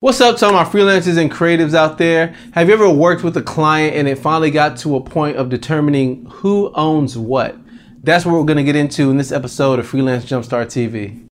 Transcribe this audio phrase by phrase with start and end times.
[0.00, 2.32] What's up to all my freelancers and creatives out there?
[2.52, 5.48] Have you ever worked with a client and it finally got to a point of
[5.48, 7.56] determining who owns what?
[8.04, 11.27] That's what we're going to get into in this episode of Freelance Jumpstart TV.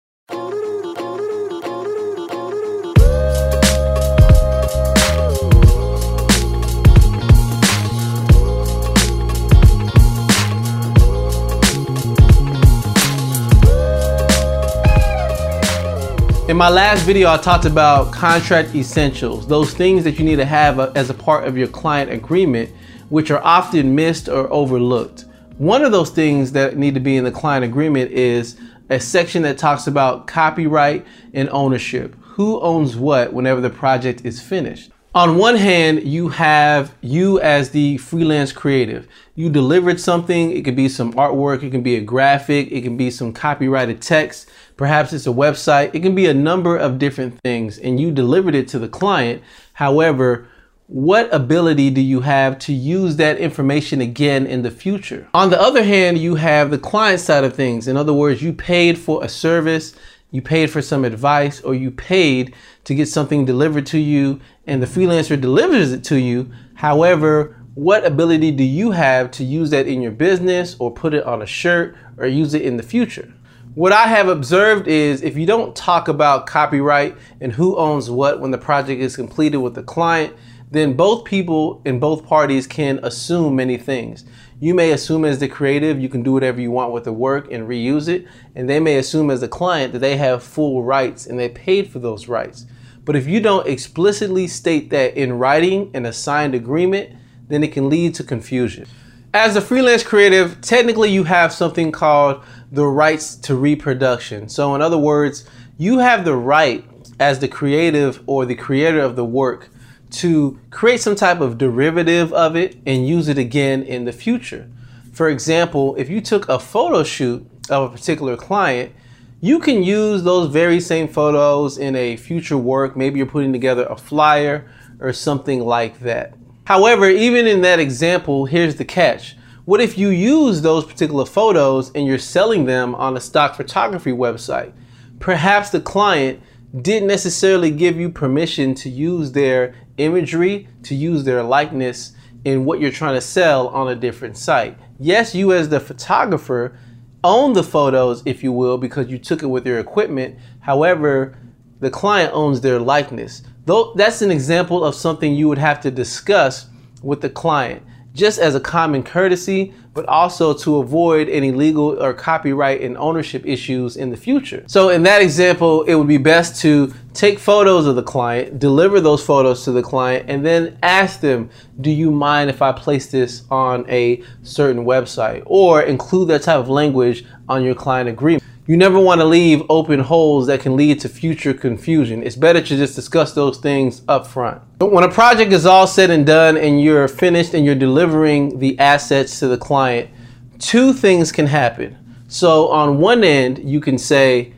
[16.55, 20.45] In my last video, I talked about contract essentials, those things that you need to
[20.45, 22.69] have uh, as a part of your client agreement,
[23.09, 25.25] which are often missed or overlooked.
[25.57, 28.57] One of those things that need to be in the client agreement is
[28.89, 32.15] a section that talks about copyright and ownership.
[32.21, 34.91] Who owns what whenever the project is finished?
[35.15, 39.07] On one hand, you have you as the freelance creative.
[39.33, 40.51] You delivered something.
[40.51, 41.63] It could be some artwork.
[41.63, 42.69] It can be a graphic.
[42.69, 44.49] It can be some copyrighted text.
[44.75, 45.95] Perhaps it's a website.
[45.95, 49.41] It can be a number of different things and you delivered it to the client.
[49.71, 50.49] However,
[50.87, 55.29] what ability do you have to use that information again in the future?
[55.33, 57.87] On the other hand, you have the client side of things.
[57.87, 59.95] In other words, you paid for a service
[60.35, 64.83] you paid for some advice or you paid to get something delivered to you and
[64.83, 66.51] the freelancer delivers it to you.
[66.73, 71.23] However, what ability do you have to use that in your business or put it
[71.23, 73.33] on a shirt or use it in the future?
[73.75, 78.41] What I have observed is if you don't talk about copyright and who owns what
[78.41, 80.35] when the project is completed with the client,
[80.69, 84.25] then both people in both parties can assume many things.
[84.59, 87.51] You may assume as the creative you can do whatever you want with the work
[87.51, 88.25] and reuse it,
[88.55, 91.89] and they may assume as the client that they have full rights and they paid
[91.89, 92.65] for those rights.
[93.03, 97.11] But if you don't explicitly state that in writing in a signed agreement,
[97.49, 98.87] then it can lead to confusion.
[99.33, 104.47] As a freelance creative, technically you have something called the rights to reproduction.
[104.47, 105.43] So, in other words,
[105.77, 106.85] you have the right
[107.19, 109.69] as the creative or the creator of the work
[110.11, 114.69] to create some type of derivative of it and use it again in the future.
[115.11, 118.93] For example, if you took a photo shoot of a particular client,
[119.41, 122.95] you can use those very same photos in a future work.
[122.95, 126.33] Maybe you're putting together a flyer or something like that.
[126.65, 129.35] However, even in that example, here's the catch.
[129.65, 134.11] What if you use those particular photos and you're selling them on a stock photography
[134.11, 134.73] website?
[135.19, 136.41] Perhaps the client
[136.81, 142.13] didn't necessarily give you permission to use their imagery, to use their likeness
[142.43, 144.77] in what you're trying to sell on a different site.
[144.99, 146.77] Yes, you as the photographer
[147.23, 150.37] own the photos, if you will, because you took it with your equipment.
[150.59, 151.37] However,
[151.79, 153.41] the client owns their likeness.
[153.65, 156.67] Though that's an example of something you would have to discuss
[157.01, 157.83] with the client
[158.15, 163.45] just as a common courtesy, but also to avoid any legal or copyright and ownership
[163.45, 164.63] issues in the future.
[164.67, 168.99] So, in that example, it would be best to take photos of the client, deliver
[168.99, 171.49] those photos to the client, and then ask them,
[171.79, 175.43] Do you mind if I place this on a certain website?
[175.45, 178.43] Or include that type of language on your client agreement.
[178.67, 182.23] You never want to leave open holes that can lead to future confusion.
[182.23, 184.59] It's better to just discuss those things up front.
[184.79, 188.57] But when a project is all said and done and you're finished and you're delivering
[188.57, 190.09] the assets to the client,
[190.57, 191.95] two things can happen.
[192.27, 194.53] So on one end, you can say,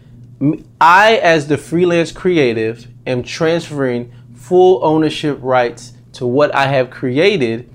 [0.79, 7.69] I, as the freelance creative, am transferring full ownership rights to what I have created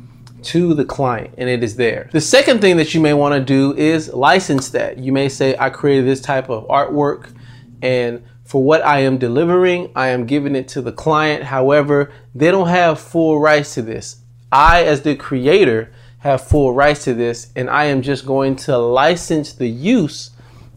[0.44, 2.08] to the client and it is there.
[2.12, 4.98] The second thing that you may want to do is license that.
[4.98, 7.32] You may say, I created this type of artwork
[7.82, 11.44] and for what I am delivering, I am giving it to the client.
[11.44, 14.16] However, they don't have full rights to this.
[14.50, 18.76] I, as the creator, have full rights to this, and I am just going to
[18.76, 20.30] license the use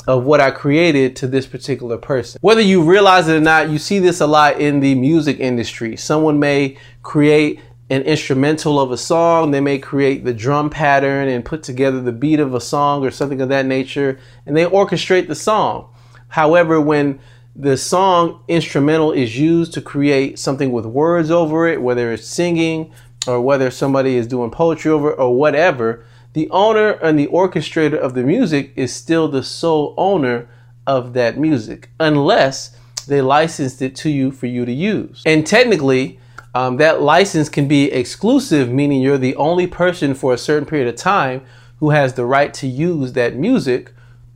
[0.08, 2.40] of what I created to this particular person.
[2.42, 5.98] Whether you realize it or not, you see this a lot in the music industry.
[5.98, 7.60] Someone may create
[7.90, 9.52] an instrumental of a song.
[9.52, 13.12] They may create the drum pattern and put together the beat of a song or
[13.12, 15.94] something of that nature, and they orchestrate the song.
[16.30, 17.20] However, when
[17.56, 22.92] the song instrumental is used to create something with words over it, whether it's singing
[23.28, 27.98] or whether somebody is doing poetry over it or whatever, the owner and the orchestrator
[27.98, 30.50] of the music is still the sole owner
[30.86, 32.76] of that music, unless
[33.08, 35.22] they licensed it to you for you to use.
[35.26, 36.20] And technically,
[36.56, 40.88] um, that license can be exclusive, meaning you're the only person for a certain period
[40.88, 41.42] of time
[41.80, 43.92] who has the right to use that music.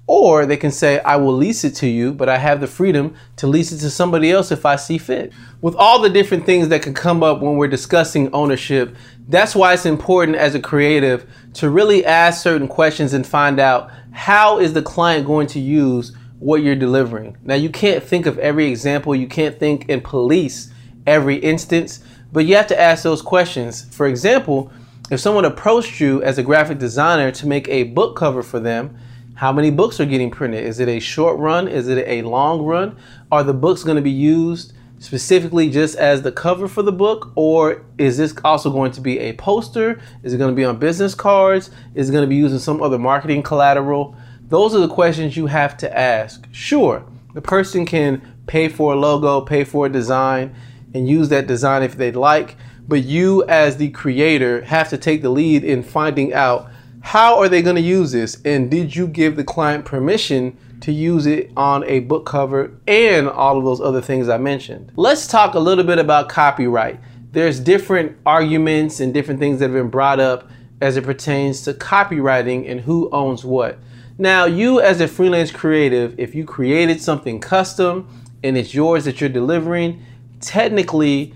[0.06, 3.16] Or they can say, I will lease it to you, but I have the freedom
[3.38, 5.32] to lease it to somebody else if I see fit.
[5.62, 8.98] With all the different things that can come up when we're discussing ownership,
[9.30, 13.92] that's why it's important as a creative to really ask certain questions and find out
[14.12, 17.38] how is the client going to use what you're delivering.
[17.44, 20.74] Now, you can't think of every example, you can't think in police
[21.06, 23.86] every instance, but you have to ask those questions.
[23.94, 24.72] For example,
[25.12, 28.98] if someone approached you as a graphic designer to make a book cover for them,
[29.36, 30.66] how many books are getting printed?
[30.66, 31.68] Is it a short run?
[31.68, 32.98] Is it a long run?
[33.32, 37.32] Are the books going to be used specifically just as the cover for the book,
[37.36, 40.00] or is this also going to be a poster?
[40.24, 41.72] Is it going to be on business cards?
[41.96, 44.16] Is it going to be using some other marketing collateral?
[44.50, 46.46] Those are the questions you have to ask.
[46.52, 50.54] Sure, the person can pay for a logo, pay for a design,
[50.94, 52.56] and use that design if they'd like,
[52.88, 56.70] but you as the creator have to take the lead in finding out
[57.02, 60.92] how are they going to use this and did you give the client permission to
[60.92, 64.92] use it on a book cover and all of those other things I mentioned.
[64.96, 67.00] Let's talk a little bit about copyright.
[67.32, 70.50] There's different arguments and different things that have been brought up
[70.82, 73.78] as it pertains to copyrighting and who owns what.
[74.18, 78.08] Now, you as a freelance creative, if you created something custom
[78.44, 80.04] and it's yours that you're delivering,
[80.40, 81.34] technically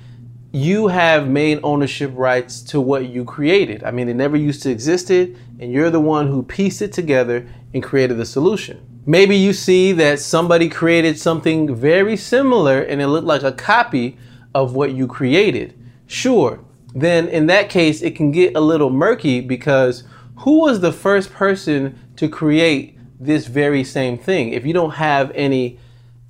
[0.51, 3.83] you have main ownership rights to what you created.
[3.83, 7.47] I mean, it never used to existed, and you're the one who pieced it together
[7.73, 8.85] and created the solution.
[9.05, 14.17] Maybe you see that somebody created something very similar and it looked like a copy
[14.55, 15.77] of what you created.
[16.07, 16.63] Sure,
[16.93, 20.03] then in that case, it can get a little murky because
[20.37, 24.53] who was the first person to create this very same thing?
[24.53, 25.79] If you don't have any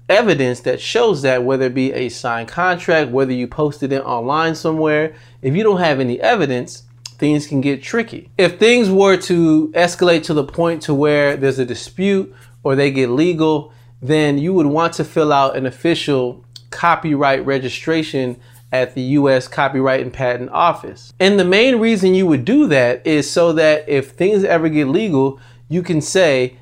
[0.10, 4.56] evidence that shows that, whether it be a signed contract, whether you posted it online
[4.56, 6.84] somewhere, if you don't have any evidence,
[7.18, 8.30] things can get tricky.
[8.38, 12.34] If things were to escalate to the point to where there's a dispute
[12.64, 18.38] or they get legal, then you would want to fill out an official copyright registration
[18.74, 21.14] at the US Copyright and Patent Office.
[21.20, 24.88] And the main reason you would do that is so that if things ever get
[24.88, 25.40] legal,
[25.70, 26.58] you can say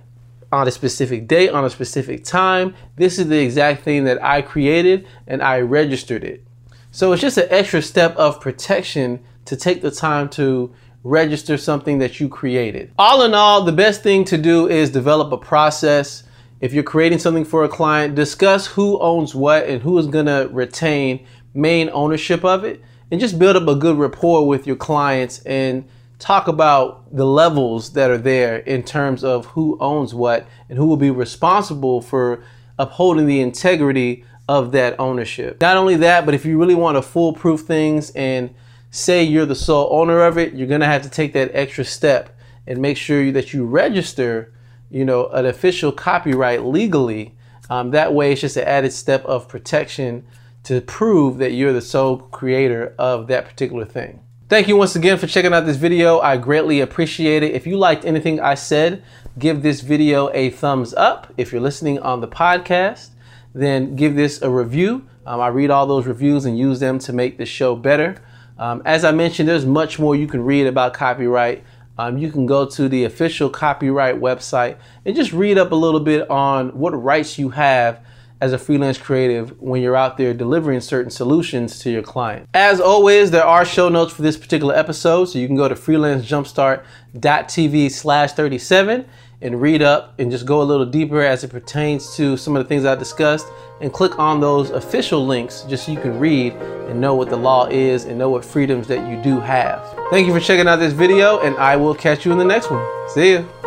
[0.51, 4.41] on a specific date, on a specific time, this is the exact thing that I
[4.41, 6.45] created and I registered it.
[6.91, 11.99] So it's just an extra step of protection to take the time to register something
[11.99, 12.91] that you created.
[12.99, 16.23] All in all, the best thing to do is develop a process.
[16.59, 20.27] If you're creating something for a client, discuss who owns what and who is going
[20.27, 24.75] to retain main ownership of it and just build up a good rapport with your
[24.75, 25.87] clients and
[26.21, 30.85] talk about the levels that are there in terms of who owns what and who
[30.85, 32.43] will be responsible for
[32.77, 35.59] upholding the integrity of that ownership.
[35.61, 38.53] Not only that, but if you really want to foolproof things and
[38.91, 41.83] say you're the sole owner of it, you're going to have to take that extra
[41.83, 44.53] step and make sure that you register,
[44.91, 47.35] you know, an official copyright legally.
[47.69, 50.25] Um, that way, it's just an added step of protection
[50.63, 54.21] to prove that you're the sole creator of that particular thing.
[54.51, 56.19] Thank you once again for checking out this video.
[56.19, 57.55] I greatly appreciate it.
[57.55, 59.01] If you liked anything I said,
[59.39, 61.31] give this video a thumbs up.
[61.37, 63.11] If you're listening on the podcast,
[63.53, 65.07] then give this a review.
[65.25, 68.21] Um, I read all those reviews and use them to make the show better.
[68.59, 71.63] Um, as I mentioned, there's much more you can read about copyright.
[71.97, 74.75] Um, you can go to the official copyright website
[75.05, 78.05] and just read up a little bit on what rights you have
[78.41, 82.49] as a freelance creative when you're out there delivering certain solutions to your client.
[82.53, 85.75] As always, there are show notes for this particular episode, so you can go to
[85.75, 89.05] freelancejumpstart.tv slash 37
[89.43, 92.63] and read up and just go a little deeper as it pertains to some of
[92.63, 93.47] the things I discussed
[93.79, 97.37] and click on those official links just so you can read and know what the
[97.37, 99.81] law is and know what freedoms that you do have.
[100.11, 102.69] Thank you for checking out this video and I will catch you in the next
[102.69, 102.85] one.
[103.09, 103.60] See ya.